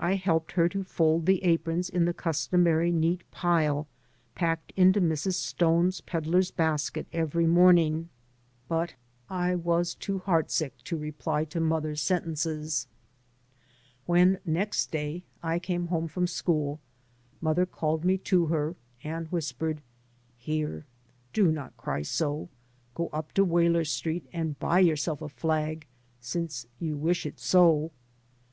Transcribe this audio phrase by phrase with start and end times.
[0.00, 3.86] I helped her to fold the aprons in the customary neat pile
[4.34, 5.34] packed into Mrs.
[5.34, 8.08] Stone's pedlar's basket every morning,
[8.66, 8.94] but
[9.28, 11.60] by Google MY MOTHER AND I I was too heart sick to reply to.
[11.60, 12.88] mother's sen tences.
[14.06, 16.80] When, next day, I came home from school,
[17.40, 18.74] mother called me to her
[19.04, 19.78] and whis pered,"
[20.36, 20.84] Here 1
[21.32, 22.48] Do not cry so.
[22.96, 25.86] Go up to Waler Street and buy yourself a flag,
[26.20, 27.92] since you wish it so."